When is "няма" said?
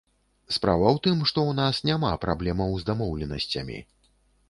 1.91-2.11